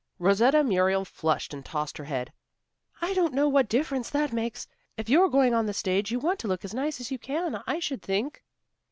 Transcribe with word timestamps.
Rosetta 0.17 0.63
Muriel 0.63 1.05
flushed 1.05 1.53
and 1.53 1.63
tossed 1.63 1.95
her 1.99 2.05
head. 2.05 2.33
"I 3.03 3.13
don't 3.13 3.35
know 3.35 3.47
what 3.47 3.69
difference 3.69 4.09
that 4.09 4.33
makes. 4.33 4.65
If 4.97 5.09
you're 5.09 5.29
going 5.29 5.53
on 5.53 5.67
the 5.67 5.75
stage 5.75 6.09
you 6.09 6.17
want 6.19 6.39
to 6.39 6.47
look 6.47 6.65
as 6.65 6.73
nice 6.73 6.99
as 6.99 7.11
you 7.11 7.19
can, 7.19 7.61
I 7.67 7.77
should 7.77 8.01
think." 8.01 8.43